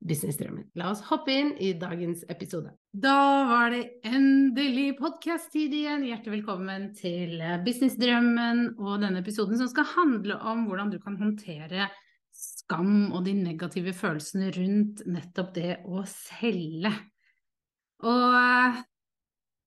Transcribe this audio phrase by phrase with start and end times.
[0.00, 0.70] businessdrømmen.
[0.80, 2.72] La oss hoppe inn i dagens episode.
[2.90, 6.06] Da var det endelig podkast-tid igjen.
[6.08, 7.36] Hjertelig velkommen til
[7.66, 11.90] Businessdrømmen og denne episoden som skal handle om hvordan du kan håndtere
[12.34, 16.92] skam og de negative følelsene rundt nettopp det å selge.
[18.08, 18.80] Og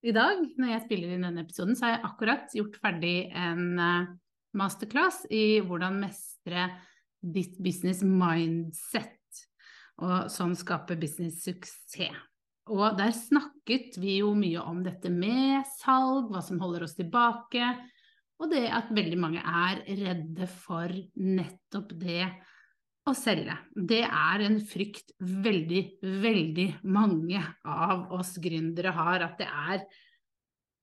[0.04, 3.68] i dag, når jeg spiller inn denne episoden, så har jeg akkurat gjort ferdig en
[3.80, 4.10] eh,
[4.58, 6.68] masterclass i hvordan mestre
[7.24, 9.14] ditt business mindset,
[10.04, 12.22] og sånn skape business-suksess.
[12.72, 17.74] Og der snakket vi jo mye om dette med salg, hva som holder oss tilbake,
[18.40, 22.24] og det at veldig mange er redde for nettopp det
[23.04, 23.56] å selge.
[23.76, 25.84] Det er en frykt veldig,
[26.24, 29.84] veldig mange av oss gründere har, at det er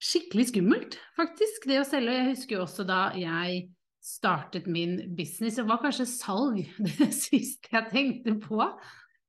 [0.00, 2.16] skikkelig skummelt, faktisk, det å selge.
[2.16, 3.66] Jeg husker jo også da jeg
[4.00, 6.62] startet min business, det var kanskje salg
[7.00, 8.64] det siste jeg tenkte på.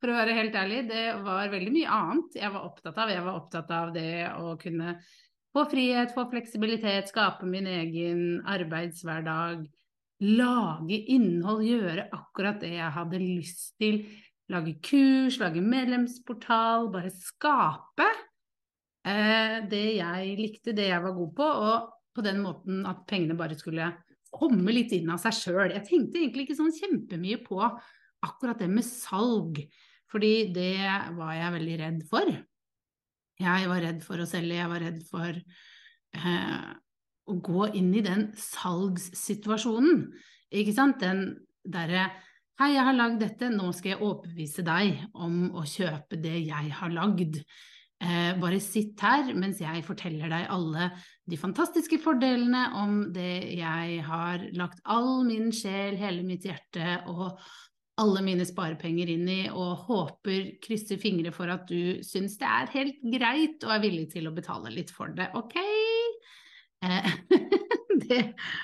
[0.01, 3.11] For å være helt ærlig, det var veldig mye annet jeg var opptatt av.
[3.13, 4.95] Jeg var opptatt av det å kunne
[5.53, 9.67] få frihet, få fleksibilitet, skape min egen arbeidshverdag
[10.21, 14.03] lage innhold, gjøre akkurat det jeg hadde lyst til.
[14.51, 18.07] Lage kurs, lage medlemsportal, bare skape
[19.07, 23.37] eh, det jeg likte, det jeg var god på, og på den måten at pengene
[23.39, 23.87] bare skulle
[24.31, 25.71] komme litt inn av seg sjøl.
[25.71, 29.63] Jeg tenkte egentlig ikke sånn kjempemye på akkurat det med salg,
[30.11, 30.77] fordi det
[31.17, 32.31] var jeg veldig redd for.
[33.41, 36.65] Jeg var redd for å selge, jeg var redd for eh,
[37.31, 40.05] å gå inn i den salgssituasjonen.
[40.51, 40.99] Ikke sant?
[41.01, 41.31] Den
[41.63, 42.09] derre
[42.61, 46.67] Hei, jeg har lagd dette, nå skal jeg overbevise deg om å kjøpe det jeg
[46.77, 47.39] har lagd.
[48.01, 50.91] Eh, bare sitt her mens jeg forteller deg alle
[51.25, 57.41] de fantastiske fordelene om det jeg har lagt all min sjel, hele mitt hjerte og
[57.99, 62.71] alle mine sparepenger inn i, og håper, krysser fingre for at du syns det er
[62.75, 65.27] helt greit og er villig til å betale litt for det.
[65.37, 65.57] Ok?
[66.85, 67.11] Eh,
[68.07, 68.23] det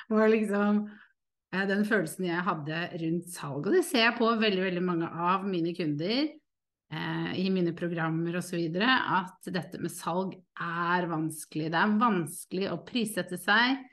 [0.09, 3.67] var liksom eh, den følelsen jeg hadde rundt salg.
[3.67, 8.39] Og det ser jeg på veldig, veldig mange av mine kunder eh, i mine programmer
[8.39, 8.63] osv.
[8.79, 11.69] at dette med salg er vanskelig.
[11.73, 13.83] Det er vanskelig å prissette seg.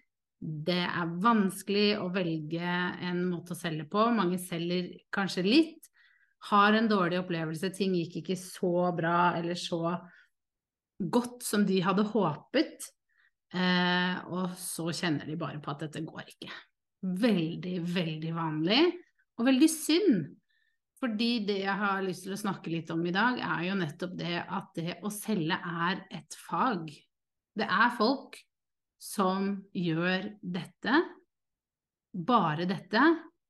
[0.44, 2.68] Det er vanskelig å velge
[3.08, 4.02] en måte å selge på.
[4.12, 5.88] Mange selger kanskje litt,
[6.50, 9.94] har en dårlig opplevelse, ting gikk ikke så bra eller så
[11.00, 12.90] godt som de hadde håpet.
[13.54, 16.52] Eh, og så kjenner de bare på at dette går ikke.
[17.24, 18.82] Veldig, veldig vanlig,
[19.38, 20.24] og veldig synd.
[21.00, 24.12] Fordi det jeg har lyst til å snakke litt om i dag, er jo nettopp
[24.20, 26.90] det at det å selge er et fag.
[27.54, 28.36] Det er folk
[29.00, 30.98] som gjør dette,
[32.14, 33.02] bare dette,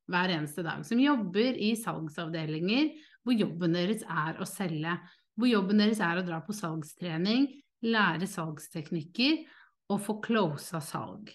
[0.09, 0.83] hver eneste dag.
[0.85, 2.91] Som jobber i salgsavdelinger
[3.25, 4.97] hvor jobben deres er å selge.
[5.35, 7.47] Hvor jobben deres er å dra på salgstrening,
[7.85, 9.41] lære salgsteknikker
[9.93, 11.31] og få closa salg.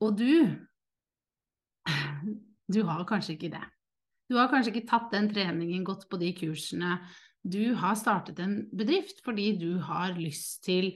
[0.00, 0.34] Og du
[2.70, 3.64] Du har kanskje ikke det.
[4.30, 7.00] Du har kanskje ikke tatt den treningen, gått på de kursene.
[7.42, 10.92] Du har startet en bedrift fordi du har lyst til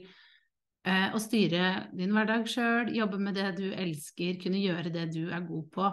[0.85, 5.45] å styre din hverdag sjøl, jobbe med det du elsker, kunne gjøre det du er
[5.47, 5.87] god på.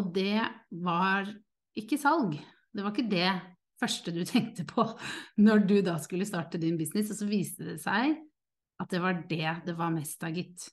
[0.00, 0.40] Og det
[0.82, 1.28] var
[1.76, 2.38] ikke salg.
[2.72, 3.32] Det var ikke det
[3.82, 4.86] første du tenkte på
[5.42, 8.16] når du da skulle starte din business, og så viste det seg
[8.82, 10.64] at det var det det var mest av, gitt.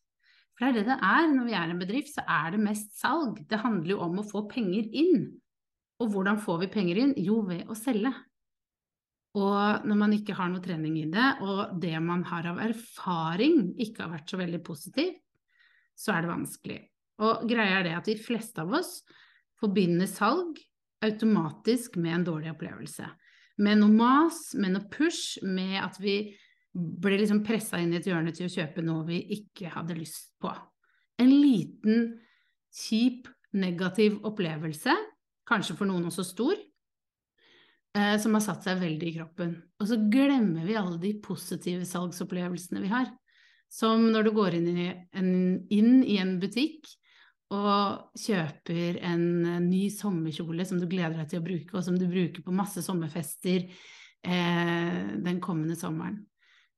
[0.55, 2.95] For det er det det er når vi er en bedrift, så er det mest
[2.99, 3.43] salg.
[3.47, 5.29] Det handler jo om å få penger inn.
[5.99, 7.13] Og hvordan får vi penger inn?
[7.19, 8.11] Jo, ved å selge.
[9.37, 13.75] Og når man ikke har noe trening i det, og det man har av erfaring
[13.77, 15.21] ikke har vært så veldig positivt,
[15.99, 16.79] så er det vanskelig.
[17.21, 19.01] Og greia er det at de fleste av oss
[19.59, 20.57] forbinder salg
[21.05, 23.07] automatisk med en dårlig opplevelse.
[23.59, 26.15] Med noe mas, med noe push, med at vi
[26.73, 30.31] ble liksom pressa inn i et hjørne til å kjøpe noe vi ikke hadde lyst
[30.41, 30.51] på.
[31.19, 32.13] En liten
[32.71, 33.27] kjip,
[33.59, 34.93] negativ opplevelse,
[35.49, 36.59] kanskje for noen også stor,
[37.97, 39.55] eh, som har satt seg veldig i kroppen.
[39.79, 43.09] Og så glemmer vi alle de positive salgsopplevelsene vi har.
[43.69, 45.31] Som når du går inn i en,
[45.69, 46.89] inn i en butikk
[47.53, 49.25] og kjøper en
[49.65, 52.81] ny sommerkjole som du gleder deg til å bruke, og som du bruker på masse
[52.85, 56.21] sommerfester eh, den kommende sommeren.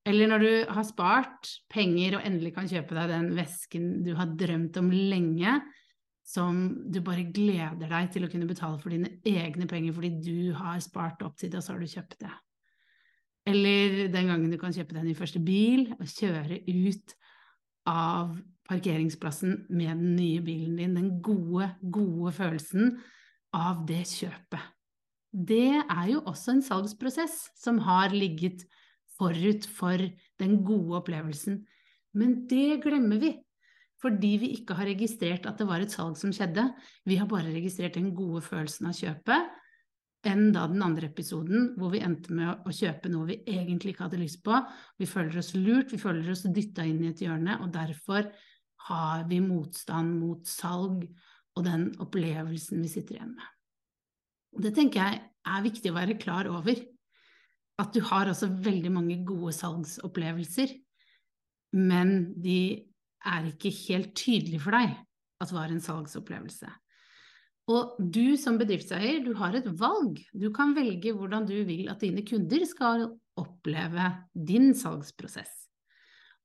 [0.07, 4.31] Eller når du har spart penger og endelig kan kjøpe deg den vesken du har
[4.37, 5.59] drømt om lenge,
[6.31, 6.61] som
[6.91, 10.79] du bare gleder deg til å kunne betale for dine egne penger fordi du har
[10.83, 12.31] spart opp til det, og så har du kjøpt det.
[13.51, 17.15] Eller den gangen du kan kjøpe deg din første bil og kjøre ut
[17.89, 18.35] av
[18.69, 20.95] parkeringsplassen med den nye bilen din.
[20.95, 22.93] Den gode, gode følelsen
[23.57, 24.69] av det kjøpet.
[25.31, 28.65] Det er jo også en salgsprosess som har ligget
[29.17, 29.99] forut for
[30.39, 31.61] den gode opplevelsen.
[32.15, 33.35] Men det glemmer vi,
[34.01, 36.65] fordi vi ikke har registrert at det var et salg som skjedde.
[37.05, 39.57] Vi har bare registrert den gode følelsen av kjøpet,
[40.31, 44.05] enn da den andre episoden hvor vi endte med å kjøpe noe vi egentlig ikke
[44.07, 44.57] hadde lyst på.
[45.01, 48.29] Vi føler oss lurt, vi føler oss dytta inn i et hjørne, og derfor
[48.87, 51.05] har vi motstand mot salg
[51.57, 53.49] og den opplevelsen vi sitter igjen med.
[54.61, 56.79] Det tenker jeg er viktig å være klar over.
[57.81, 60.73] At du har også veldig mange gode salgsopplevelser,
[61.77, 62.90] men de
[63.27, 64.95] er ikke helt tydelig for deg
[65.41, 66.69] at var en salgsopplevelse.
[67.71, 70.19] Og du som bedriftseier, du har et valg.
[70.33, 73.05] Du kan velge hvordan du vil at dine kunder skal
[73.39, 75.53] oppleve din salgsprosess.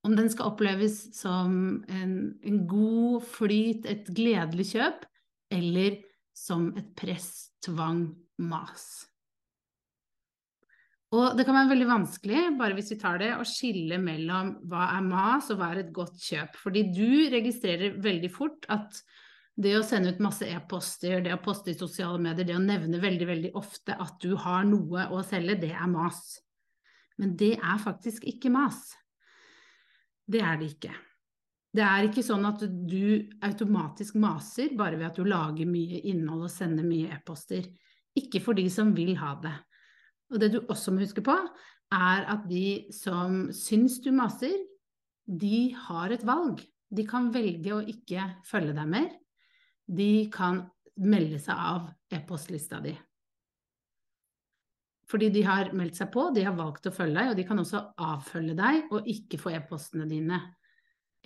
[0.06, 2.12] Om den skal oppleves som en,
[2.46, 5.02] en god flyt, et gledelig kjøp,
[5.50, 5.98] eller
[6.36, 9.06] som et press, tvang, mas.
[11.14, 14.88] Og det kan være veldig vanskelig, bare hvis vi tar det, å skille mellom hva
[14.96, 16.58] er mas og hva er et godt kjøp.
[16.58, 18.98] Fordi du registrerer veldig fort at
[19.56, 23.00] det å sende ut masse e-poster, det å poste i sosiale medier, det å nevne
[23.00, 26.40] veldig, veldig ofte at du har noe å selge, det er mas.
[27.16, 28.90] Men det er faktisk ikke mas.
[30.26, 30.92] Det er det ikke.
[31.76, 36.48] Det er ikke sånn at du automatisk maser bare ved at du lager mye innhold
[36.48, 37.68] og sender mye e-poster.
[38.16, 39.54] Ikke for de som vil ha det.
[40.32, 41.34] Og det du også må huske på,
[41.94, 44.56] er at de som syns du maser,
[45.26, 46.62] de har et valg.
[46.90, 49.10] De kan velge å ikke følge deg mer.
[49.86, 50.64] De kan
[51.02, 52.94] melde seg av e-postlista di
[55.06, 57.62] fordi de har meldt seg på, de har valgt å følge deg, og de kan
[57.62, 60.40] også avfølge deg og ikke få e-postene dine.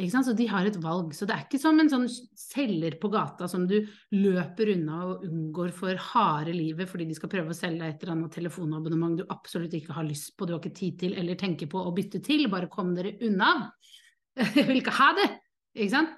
[0.09, 1.13] Så de har et valg.
[1.15, 3.77] Så det er ikke som en sånn selger på gata som du
[4.15, 8.05] løper unna og unngår for harde livet fordi de skal prøve å selge deg et
[8.05, 11.37] eller annet telefonabonnement du absolutt ikke har lyst på, du har ikke tid til eller
[11.41, 12.47] tenker på å bytte til.
[12.53, 13.71] Bare kom dere unna.
[14.57, 15.29] Jeg vil ikke ha det!
[15.77, 16.17] Ikke sant?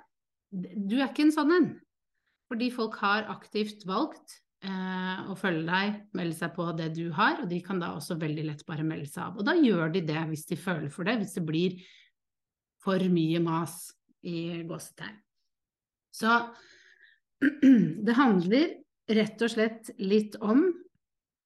[0.53, 1.69] Du er ikke en sånn en.
[2.53, 7.41] Fordi folk har aktivt valgt eh, å følge deg, melde seg på det du har,
[7.41, 9.41] og de kan da også veldig lett bare melde seg av.
[9.41, 11.81] Og da gjør de det hvis de føler for det, hvis det blir
[12.83, 13.93] for mye mas
[14.27, 15.19] i gåsetegn.
[16.13, 16.37] Så
[18.07, 18.77] det handler
[19.13, 20.67] rett og slett litt om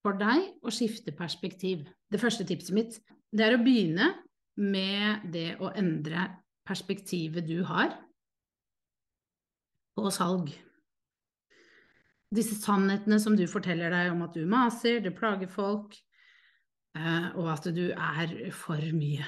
[0.05, 1.87] for deg å skifte perspektiv.
[2.11, 3.00] Det første tipset mitt
[3.37, 4.12] det er å begynne
[4.62, 6.29] med det å endre
[6.67, 7.93] perspektivet du har
[9.97, 10.55] på salg
[12.35, 15.95] disse sannhetene som du forteller deg om at du maser, du plager folk,
[16.99, 19.26] eh, og at du er for mye.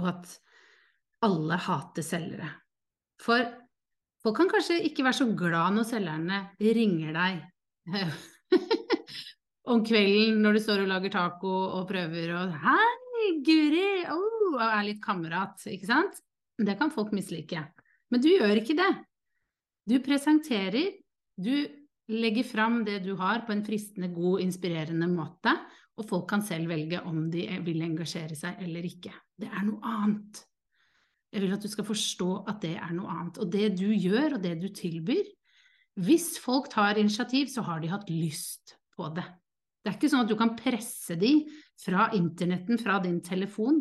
[0.00, 0.36] Og at
[1.24, 2.48] alle hater selgere.
[3.22, 3.44] For
[4.22, 7.40] folk kan kanskje ikke være så glad når selgerne ringer deg
[9.72, 14.04] om kvelden når du står og lager taco og prøver å Hei, Guri!
[14.12, 16.20] Oh, og er litt kamerat, ikke sant?
[16.56, 17.62] Det kan folk mislike.
[18.12, 18.92] Men du gjør ikke det.
[19.86, 20.94] Du presenterer
[21.36, 21.52] du
[22.08, 25.52] legger fram det du har på en fristende, god, inspirerende måte,
[25.96, 29.12] og folk kan selv velge om de vil engasjere seg eller ikke.
[29.36, 30.42] Det er noe annet.
[31.36, 33.38] Jeg vil at du skal forstå at det er noe annet.
[33.44, 35.26] Og det du gjør, og det du tilbyr
[36.00, 39.24] Hvis folk tar initiativ, så har de hatt lyst på det.
[39.80, 41.30] Det er ikke sånn at du kan presse de
[41.80, 43.78] fra internetten, fra din telefon,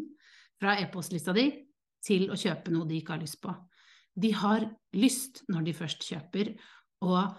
[0.61, 1.49] fra e-postlista di,
[2.05, 3.51] til å kjøpe noe de ikke har lyst på.
[4.15, 6.53] De har lyst når de først kjøper,
[7.03, 7.35] og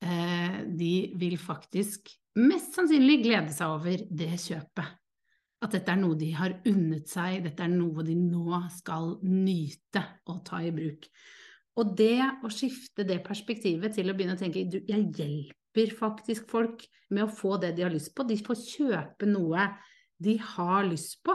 [0.00, 5.00] eh, de vil faktisk mest sannsynlig glede seg over det kjøpet.
[5.64, 10.02] At dette er noe de har unnet seg, dette er noe de nå skal nyte
[10.28, 11.08] og ta i bruk.
[11.80, 16.50] Og det å skifte det perspektivet til å begynne å tenke du, jeg hjelper faktisk
[16.52, 19.66] folk med å få det de har lyst på, de får kjøpe noe
[20.22, 21.34] de har lyst på.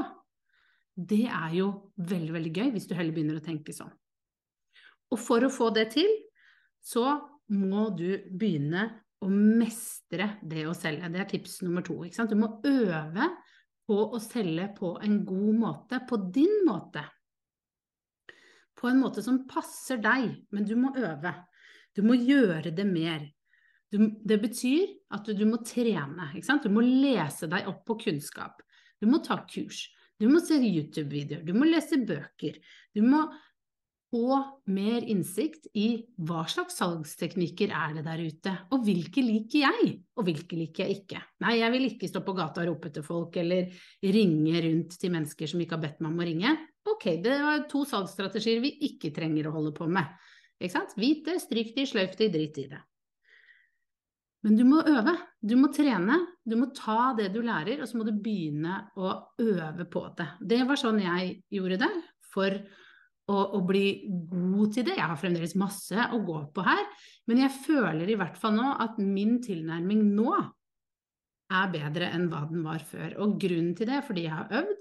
[0.94, 1.68] Det er jo
[1.98, 3.92] veldig, veldig gøy hvis du heller begynner å tenke sånn.
[5.10, 6.10] Og for å få det til,
[6.80, 7.18] så
[7.56, 8.86] må du begynne
[9.20, 11.10] å mestre det å selge.
[11.12, 11.98] Det er tips nummer to.
[12.06, 13.28] Du må øve
[13.90, 17.02] på å selge på en god måte, på din måte.
[18.78, 21.34] På en måte som passer deg, men du må øve.
[21.98, 23.26] Du må gjøre det mer.
[23.90, 26.30] Du, det betyr at du, du må trene.
[26.38, 28.62] Du må lese deg opp på kunnskap.
[29.02, 29.88] Du må ta kurs.
[30.20, 31.42] Du må se YouTube-videoer.
[31.48, 32.60] Du må lese bøker.
[32.94, 33.24] Du må
[34.10, 34.40] få
[34.74, 40.26] mer innsikt i hva slags salgsteknikker er det der ute, og hvilke liker jeg, og
[40.28, 41.22] hvilke liker jeg ikke.
[41.46, 43.70] Nei, jeg vil ikke stå på gata og rope til folk eller
[44.02, 46.58] ringe rundt til mennesker som ikke har bedt meg om å ringe.
[46.90, 50.10] Ok, det var to salgsstrategier vi ikke trenger å holde på med.
[50.60, 50.98] Ikke sant?
[51.00, 52.82] Vit det, stryk det, sløyf det, drit i det.
[54.44, 55.14] Men du må øve,
[55.44, 56.16] du må trene,
[56.48, 59.12] du må ta det du lærer, og så må du begynne å
[59.44, 60.30] øve på det.
[60.40, 61.92] Det var sånn jeg gjorde det
[62.32, 62.56] for
[63.30, 64.98] å, og, bli god til det.
[64.98, 66.86] Jeg har fremdeles masse å gå på her,
[67.30, 70.34] men jeg føler i hvert fall nå at min tilnærming nå
[71.50, 73.16] er bedre enn hva den var før.
[73.24, 74.78] Og grunnen til det er fordi jeg har øvd,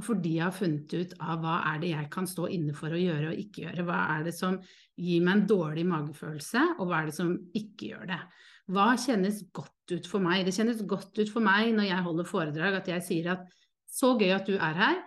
[0.00, 2.94] og fordi jeg har funnet ut av hva er det jeg kan stå inne for
[2.94, 3.84] å gjøre og ikke gjøre.
[3.88, 4.56] Hva er det som
[4.96, 8.20] gir meg en dårlig magefølelse, og hva er det som ikke gjør det.
[8.72, 10.46] Hva kjennes godt ut for meg?
[10.46, 13.48] Det kjennes godt ut for meg når jeg holder foredrag at jeg sier at
[13.92, 15.00] så gøy at du er her,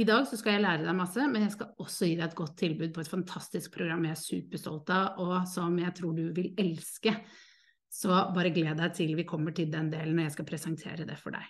[0.00, 2.36] i dag så skal jeg lære deg masse, men jeg skal også gi deg et
[2.38, 6.22] godt tilbud på et fantastisk program jeg er superstolt av, og som jeg tror du
[6.32, 7.12] vil elske.
[7.92, 11.18] Så bare gled deg til vi kommer til den delen når jeg skal presentere det
[11.20, 11.44] for deg.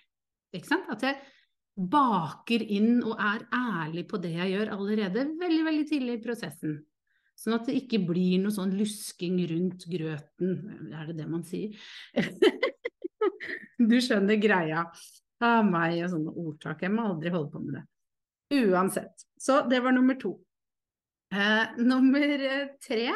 [0.58, 0.90] Ikke sant?
[0.90, 1.20] At jeg
[1.92, 6.80] baker inn og er ærlig på det jeg gjør allerede veldig, veldig tidlig i prosessen.
[7.38, 11.78] Sånn at det ikke blir noe sånn lusking rundt grøten, er det det man sier?
[13.92, 14.84] du skjønner greia.
[15.42, 16.84] Av meg og sånne ordtak.
[16.84, 17.86] Jeg må aldri holde på med det.
[18.52, 19.24] Uansett.
[19.40, 20.36] Så det var nummer to.
[21.32, 22.36] Eh, nummer
[22.84, 23.08] tre,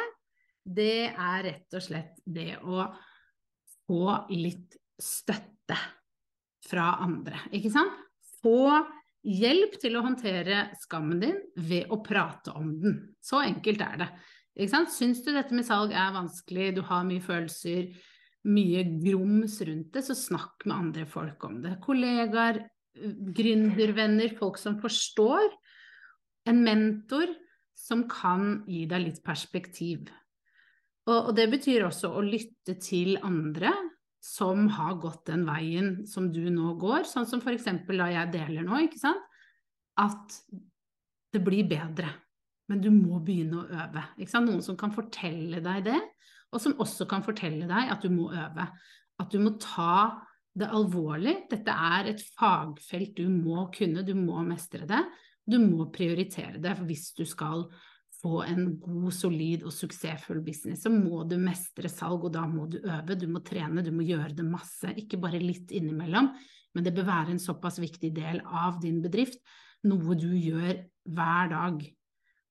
[0.65, 2.87] det er rett og slett det å
[3.87, 5.77] få litt støtte
[6.67, 7.93] fra andre, ikke sant?
[8.41, 8.81] Få
[9.27, 12.97] hjelp til å håndtere skammen din ved å prate om den.
[13.23, 14.09] Så enkelt er det.
[14.57, 14.93] Ikke sant?
[14.93, 17.91] Syns du dette med salg er vanskelig, du har mye følelser,
[18.47, 21.75] mye grums rundt det, så snakk med andre folk om det.
[21.83, 22.63] Kollegaer,
[23.37, 25.51] gründervenner, folk som forstår.
[26.47, 27.33] En mentor
[27.77, 30.07] som kan gi deg litt perspektiv.
[31.07, 33.71] Og, og det betyr også å lytte til andre
[34.23, 37.69] som har gått den veien som du nå går, sånn som f.eks.
[37.87, 39.23] da jeg deler nå, ikke sant,
[39.97, 40.39] at
[41.33, 42.09] det blir bedre.
[42.67, 44.03] Men du må begynne å øve.
[44.19, 44.49] Ikke sant?
[44.49, 45.99] Noen som kan fortelle deg det,
[46.51, 48.67] og som også kan fortelle deg at du må øve.
[49.21, 50.26] At du må ta
[50.57, 51.35] det alvorlig.
[51.51, 55.03] Dette er et fagfelt du må kunne, du må mestre det.
[55.47, 57.67] Du må prioritere det hvis du skal
[58.17, 60.83] få en god, solid og suksessfull business.
[60.83, 64.05] Så må du mestre salg, og da må du øve, du må trene, du må
[64.07, 64.91] gjøre det masse.
[64.97, 66.31] Ikke bare litt innimellom,
[66.75, 69.39] men det bør være en såpass viktig del av din bedrift.
[69.87, 70.73] Noe du gjør
[71.13, 71.85] hver dag.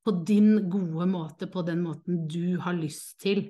[0.07, 3.49] På din gode måte, på den måten du har lyst til,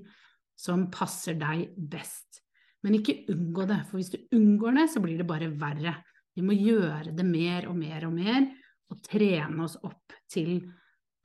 [0.57, 2.46] som passer deg best.
[2.87, 5.97] Men ikke unngå det, for hvis du unngår det, så blir det bare verre.
[6.37, 8.45] Vi må gjøre det mer og mer og mer,
[8.93, 10.61] og trene oss opp til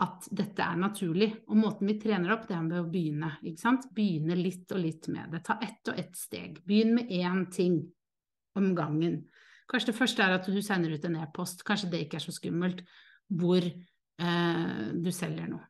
[0.02, 1.30] at dette er naturlig.
[1.52, 3.36] Og måten vi trener opp, det er med å begynne.
[3.46, 3.86] ikke sant?
[3.94, 5.44] Begynne litt og litt med det.
[5.46, 6.58] Ta ett og ett steg.
[6.66, 7.78] Begynn med én ting
[8.58, 9.22] om gangen.
[9.70, 12.34] Kanskje det første er at du sender ut en e-post, kanskje det ikke er så
[12.36, 12.82] skummelt,
[13.30, 15.68] hvor eh, du selger noe.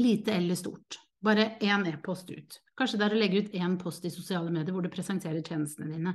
[0.00, 0.98] Lite eller stort.
[1.24, 2.58] Bare én e-post ut.
[2.76, 5.88] Kanskje det er å legge ut én post i sosiale medier hvor du presenterer tjenestene
[5.94, 6.14] dine.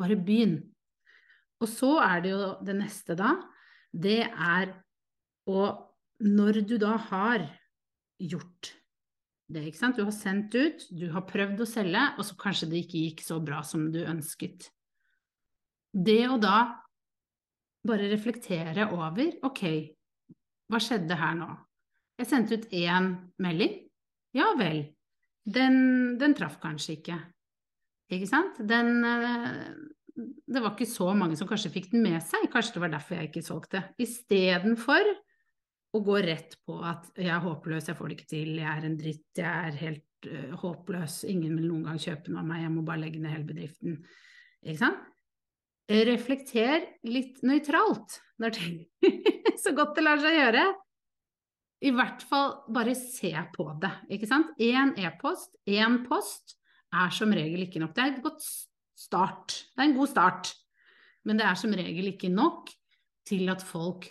[0.00, 0.58] Bare begynn.
[1.62, 3.36] Og så er det jo det neste, da.
[3.92, 4.76] Det er
[5.48, 5.88] å
[6.22, 7.42] Når du da har
[8.22, 8.68] gjort
[9.50, 9.96] det, ikke sant.
[9.98, 13.24] Du har sendt ut, du har prøvd å selge, og så kanskje det ikke gikk
[13.26, 14.68] så bra som du ønsket.
[15.92, 16.60] Det å da
[17.82, 19.64] bare reflektere over Ok,
[20.70, 21.48] hva skjedde her nå?
[22.22, 23.10] Jeg sendte ut én
[23.42, 23.80] melding.
[24.36, 24.84] Ja vel,
[25.44, 25.76] den,
[26.20, 27.18] den traff kanskje ikke.
[28.12, 28.60] Ikke sant?
[28.68, 29.66] Den eh,
[30.14, 33.18] Det var ikke så mange som kanskje fikk den med seg, kanskje det var derfor
[33.18, 33.84] jeg ikke solgte.
[34.02, 35.12] Istedenfor
[35.92, 38.86] å gå rett på at jeg er håpløs, jeg får det ikke til, jeg er
[38.88, 42.62] en dritt, jeg er helt uh, håpløs, ingen vil noen gang kjøpe noe av meg,
[42.64, 43.98] jeg må bare legge ned hele bedriften.
[44.64, 45.02] Ikke sant?
[45.92, 48.76] Reflekter litt nøytralt når ting
[49.62, 50.62] Så godt det lar seg gjøre
[51.82, 54.52] i hvert fall bare se på det, ikke sant.
[54.62, 56.56] Én e-post, én post,
[56.92, 57.94] er som regel ikke nok.
[57.96, 58.44] Det er et godt
[58.98, 59.56] start.
[59.72, 60.52] Det er en god start,
[61.26, 62.70] men det er som regel ikke nok
[63.26, 64.08] til at folk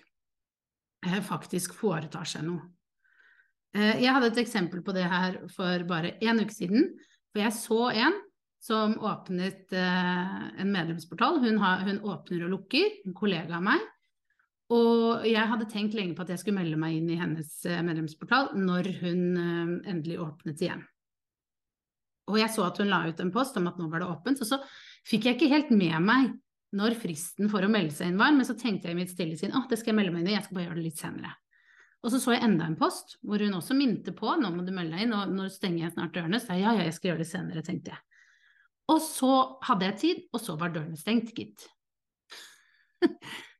[1.05, 2.65] eh, faktisk foretar seg noe.
[3.75, 6.91] Eh, jeg hadde et eksempel på det her for bare én uke siden.
[7.31, 8.19] For jeg så en
[8.61, 11.39] som åpnet eh, en medlemsportal.
[11.43, 13.87] Hun, har, hun, åpner og lukker, en kollega av meg.
[14.71, 17.81] Og jeg hadde tenkt lenge på at jeg skulle melde meg inn i hennes eh,
[17.83, 20.85] medlemsportal når hun eh, endelig åpnet igjen.
[22.31, 24.39] Og jeg så at hun la ut en post om at nå var det åpent,
[24.39, 24.61] og så
[25.07, 26.31] fikk jeg ikke helt med meg
[26.77, 29.35] når fristen for å melde seg inn var, men så tenkte jeg i mitt stille
[29.39, 31.01] sinn at det skal jeg melde meg inn i, jeg skal bare gjøre det litt
[31.01, 31.33] senere.
[32.01, 34.71] Og så så jeg enda en post hvor hun også minte på nå må du
[34.73, 36.39] melde deg inn, og nå stenger jeg snart dørene.
[36.41, 38.01] Så jeg ja, ja, jeg skal gjøre det senere, tenkte jeg.
[38.91, 39.33] Og så
[39.67, 41.67] hadde jeg tid, og så var dørene stengt, gitt.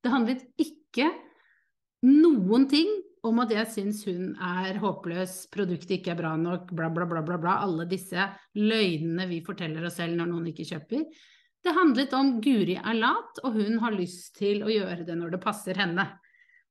[0.02, 2.90] det handlet ikke noen ting
[3.28, 7.22] om at jeg syns hun er håpløs, produktet ikke er bra nok, bla, bla, bla,
[7.26, 7.60] bla, bla.
[7.66, 8.26] Alle disse
[8.58, 11.06] løgnene vi forteller oss selv når noen ikke kjøper.
[11.62, 15.36] Det handlet om Guri er lat, og hun har lyst til å gjøre det når
[15.36, 16.08] det passer henne.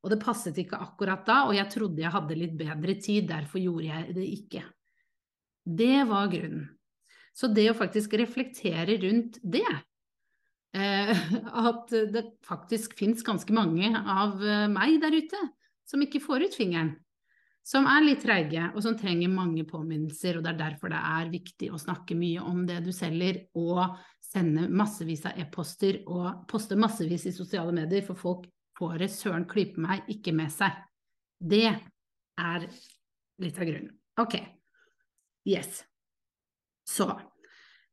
[0.03, 3.63] Og det passet ikke akkurat da, og jeg trodde jeg hadde litt bedre tid, derfor
[3.63, 4.65] gjorde jeg det ikke.
[5.63, 6.67] Det var grunnen.
[7.37, 9.63] Så det å faktisk reflektere rundt det,
[11.67, 15.41] at det faktisk fins ganske mange av eh, meg der ute
[15.89, 16.93] som ikke får ut fingeren,
[17.67, 21.33] som er litt treige, og som trenger mange påminnelser, og det er derfor det er
[21.33, 26.79] viktig å snakke mye om det du selger, og sende massevis av e-poster og poste
[26.79, 28.47] massevis i sosiale medier, for folk
[28.79, 30.79] får det søren klype meg ikke med seg.
[31.41, 32.69] Det er
[33.41, 33.93] litt av grunnen.
[34.21, 34.39] Ok.
[35.49, 35.83] Yes.
[36.87, 37.09] Så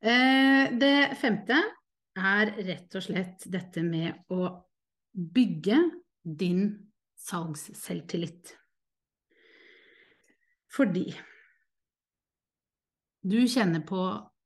[0.01, 1.59] eh, Det femte
[2.17, 4.49] er rett og slett dette med å
[5.13, 5.79] bygge
[6.21, 6.69] din
[7.17, 8.53] salgsselvtillit.
[10.73, 11.07] Fordi
[13.27, 14.01] du kjenner på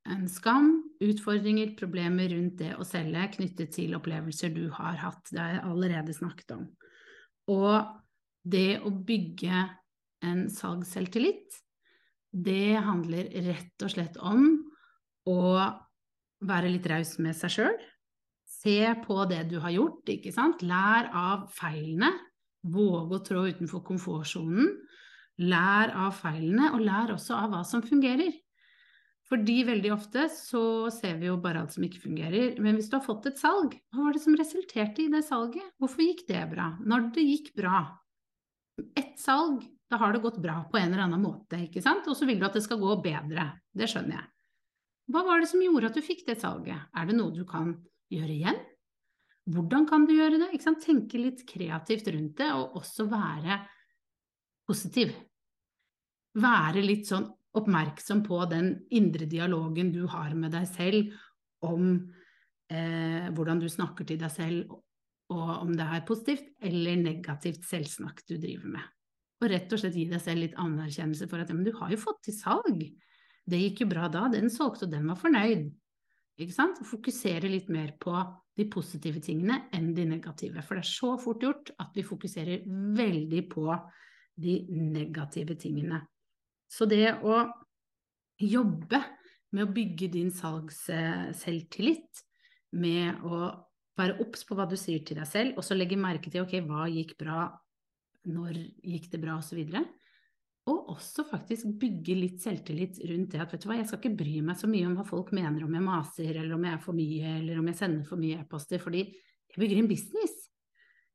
[0.09, 0.71] en skam,
[1.03, 5.27] utfordringer, problemer rundt det å selge knyttet til opplevelser du har hatt.
[5.29, 6.63] Det har jeg allerede snakket om.
[7.51, 7.91] Og
[8.41, 9.67] det å bygge
[10.25, 11.59] en salgsselvtillit,
[12.31, 14.47] det handler rett og slett om
[15.29, 15.41] å
[16.45, 17.79] være litt raus med seg sjøl.
[18.61, 20.61] Se på det du har gjort, ikke sant.
[20.65, 22.11] Lær av feilene.
[22.61, 24.69] Våge å trå utenfor komfortsonen.
[25.41, 28.35] Lær av feilene, og lær også av hva som fungerer.
[29.31, 32.57] Fordi veldig ofte så ser vi jo bare alt som ikke fungerer.
[32.61, 35.71] Men hvis du har fått et salg, hva var det som resulterte i det salget?
[35.79, 36.73] Hvorfor gikk det bra?
[36.83, 37.85] Når det gikk bra?
[38.91, 42.05] Ett salg, da har det gått bra på en eller annen måte, ikke sant?
[42.11, 43.47] Og så vil du at det skal gå bedre.
[43.71, 44.30] Det skjønner jeg.
[45.11, 46.89] Hva var det som gjorde at du fikk det salget?
[46.93, 47.73] Er det noe du kan
[48.11, 48.61] gjøre igjen?
[49.51, 50.51] Hvordan kan du gjøre det?
[50.83, 53.57] Tenke litt kreativt rundt det, og også være
[54.69, 55.13] positiv.
[56.37, 61.17] Være litt sånn oppmerksom på den indre dialogen du har med deg selv
[61.67, 61.89] om
[62.71, 64.77] eh, hvordan du snakker til deg selv,
[65.31, 68.87] og om det er positivt eller negativt selvsnakk du driver med.
[69.41, 71.91] Og rett og slett gi deg selv litt anerkjennelse for at ja, men du har
[71.91, 72.83] jo fått til salg.
[73.51, 75.65] Det gikk jo bra da, den solgte, og den var fornøyd.
[76.41, 76.79] Ikke sant?
[76.87, 78.15] Fokusere litt mer på
[78.57, 80.63] de positive tingene enn de negative.
[80.65, 82.63] For det er så fort gjort at vi fokuserer
[82.97, 83.67] veldig på
[84.41, 85.99] de negative tingene.
[86.71, 87.43] Så det å
[88.41, 89.01] jobbe
[89.51, 92.23] med å bygge din salgsselvtillit,
[92.71, 93.49] med å
[93.99, 96.55] være obs på hva du sier til deg selv, og så legge merke til ok,
[96.63, 97.49] hva gikk bra,
[98.31, 99.59] når gikk det bra, osv.
[100.91, 104.17] Og også faktisk bygge litt selvtillit rundt det at vet du hva, jeg skal ikke
[104.19, 106.81] bry meg så mye om hva folk mener om jeg maser, eller om jeg er
[106.83, 110.33] for mye, eller om jeg sender for mye e-poster, fordi jeg bygger en business.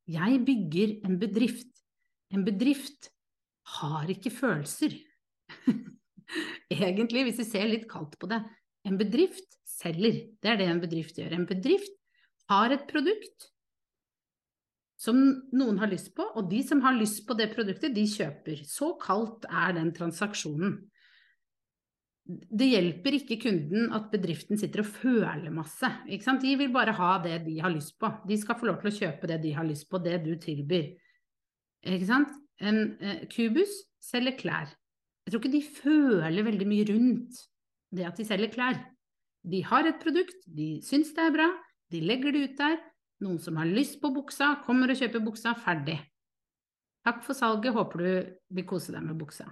[0.09, 1.83] Jeg bygger en bedrift.
[2.33, 3.11] En bedrift
[3.77, 4.95] har ikke følelser.
[6.73, 8.41] Egentlig, hvis vi ser litt kaldt på det.
[8.87, 10.23] En bedrift selger.
[10.41, 11.37] Det er det en bedrift gjør.
[11.37, 11.93] En bedrift
[12.49, 13.51] har et produkt
[14.97, 15.17] som
[15.53, 18.63] noen har lyst på, og de som har lyst på det produktet, de kjøper.
[18.65, 20.79] Så kaldt er den transaksjonen.
[22.27, 25.87] Det hjelper ikke kunden at bedriften sitter og føler masse.
[26.41, 28.09] De vil bare ha det de har lyst på.
[28.27, 30.89] De skal få lov til å kjøpe det de har lyst på, det du tilbyr.
[31.87, 33.69] En eh, kubus
[34.01, 34.73] selger klær.
[35.23, 37.39] Jeg tror ikke de føler veldig mye rundt
[37.93, 38.79] det at de selger klær.
[39.47, 41.47] De har et produkt, de syns det er bra,
[41.93, 42.79] de legger det ut der.
[43.25, 45.97] Noen som har lyst på buksa, kommer og kjøper buksa, ferdig.
[47.07, 48.09] Takk for salget, håper du
[48.57, 49.47] vil kose deg med buksa.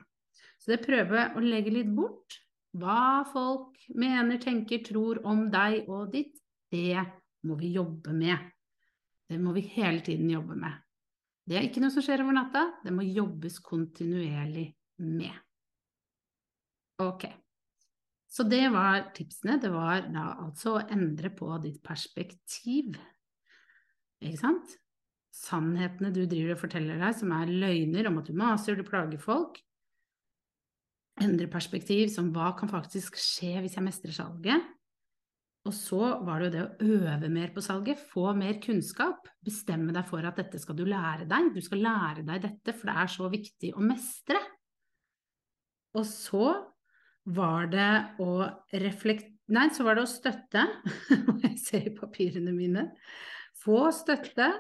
[0.60, 2.42] Så det prøve å legge litt bort
[2.76, 6.36] hva folk mener, tenker, tror om deg og ditt,
[6.72, 7.00] det
[7.48, 8.52] må vi jobbe med.
[9.26, 10.76] Det må vi hele tiden jobbe med.
[11.46, 14.68] Det er ikke noe som skjer over natta, det må jobbes kontinuerlig
[15.06, 15.34] med.
[17.02, 17.26] Ok.
[18.28, 19.60] Så det var tipsene.
[19.62, 22.98] Det var da altså å endre på ditt perspektiv.
[24.26, 24.76] Ikke sant?
[25.36, 29.22] Sannhetene du driver og forteller deg, som er løgner om at du maser, du plager
[29.22, 29.60] folk.
[31.22, 34.66] endre perspektiv, som hva kan faktisk skje hvis jeg mestrer salget?
[35.66, 39.30] Og så var det jo det å øve mer på salget, få mer kunnskap.
[39.42, 41.54] Bestemme deg for at dette skal du lære deg.
[41.56, 44.42] Du skal lære deg dette, for det er så viktig å mestre.
[45.96, 46.52] Og så
[47.26, 47.90] var det
[48.22, 50.64] å reflektere Nei, så var det å støtte.
[51.44, 52.88] Jeg ser i papirene mine.
[53.66, 54.52] Få støtte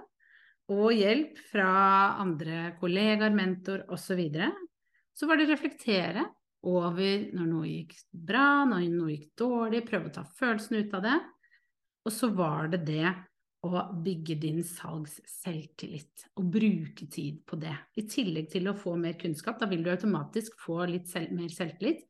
[0.74, 1.70] og hjelp fra
[2.24, 4.02] andre kollegaer, mentor osv.
[4.08, 4.50] Så, videre.
[5.14, 6.26] så var det å reflektere
[6.66, 11.06] over når noe gikk bra, når noe gikk dårlig, prøve å ta følelsen ut av
[11.06, 11.20] det.
[12.06, 13.14] Og så var det det
[13.66, 17.74] å bygge din salgs selvtillit, og bruke tid på det.
[17.98, 21.50] I tillegg til å få mer kunnskap, da vil du automatisk få litt selv, mer
[21.54, 22.04] selvtillit.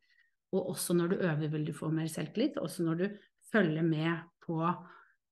[0.55, 2.59] Og også når du øver, vil du få mer selvtillit.
[2.61, 3.05] Også når du
[3.51, 4.59] følger med på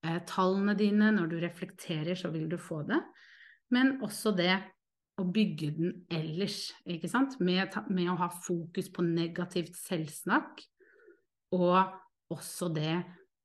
[0.04, 3.00] eh, tallene dine, når du reflekterer, så vil du få det.
[3.74, 4.54] Men også det
[5.22, 7.38] å bygge den ellers, ikke sant?
[7.44, 10.64] Med, med, å ha fokus på negativt selvsnakk,
[11.54, 12.96] og også det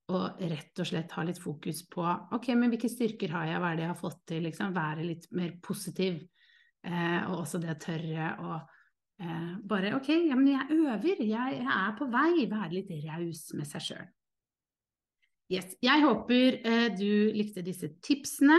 [0.09, 2.01] å rett og slett ha litt fokus på
[2.33, 5.05] ok, men hvilke styrker har jeg, hva er det jeg har fått til, liksom, være
[5.05, 6.23] litt mer positiv,
[6.89, 8.55] eh, og også det å tørre å
[9.21, 13.51] eh, bare ok, ja, men jeg øver, jeg, jeg er på vei, være litt raus
[13.59, 14.09] med seg sjøl.
[15.49, 15.73] Yes.
[15.81, 18.59] Jeg håper eh, du likte disse tipsene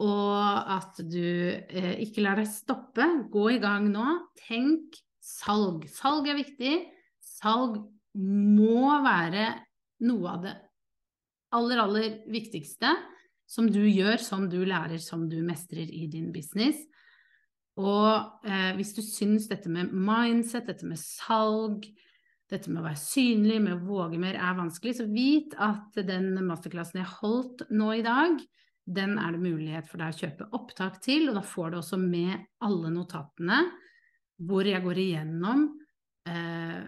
[0.00, 3.04] og at du eh, ikke lar deg stoppe.
[3.30, 4.06] Gå i gang nå.
[4.40, 5.84] Tenk salg.
[5.92, 6.74] Salg er viktig.
[7.20, 7.78] Salg
[8.16, 9.52] må være
[10.08, 10.56] noe av det
[11.54, 12.94] aller, aller viktigste
[13.50, 16.78] som du gjør, som du lærer, som du mestrer i din business.
[17.80, 21.86] Og eh, hvis du syns dette med mindset, dette med salg,
[22.50, 26.32] dette med å være synlig, med å våge mer, er vanskelig, så vit at den
[26.46, 28.40] masterklassen jeg holdt nå i dag,
[28.90, 32.00] den er det mulighet for deg å kjøpe opptak til, og da får du også
[32.00, 32.34] med
[32.66, 33.62] alle notatene
[34.40, 35.66] hvor jeg går igjennom
[36.28, 36.80] eh,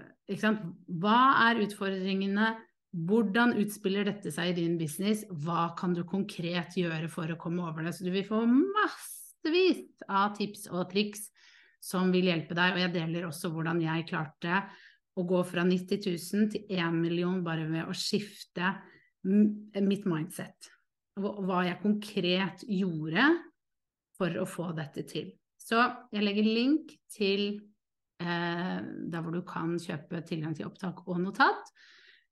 [1.03, 2.53] hva er utfordringene,
[2.93, 7.65] hvordan utspiller dette seg i din business, hva kan du konkret gjøre for å komme
[7.65, 7.95] over det.
[7.97, 11.29] Så du vil få massevis av tips og triks
[11.83, 14.63] som vil hjelpe deg, og jeg deler også hvordan jeg klarte
[15.13, 18.75] å gå fra 90 000 til 1 million bare ved å skifte
[19.23, 20.73] mitt mindset
[21.21, 23.27] hva jeg konkret gjorde
[24.17, 25.33] for å få dette til.
[25.61, 25.79] Så
[26.13, 27.45] jeg legger link til
[28.23, 31.73] eh, der hvor du kan kjøpe tilgang til opptak og notat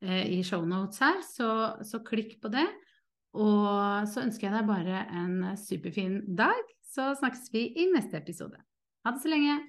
[0.03, 1.51] eh, i shownotes her, så,
[1.87, 2.67] så, klikk på det.
[3.39, 8.59] Og så ønsker jeg deg bare en superfin dag, så snakkes vi i neste episode.
[9.05, 9.61] Ha det så lenge!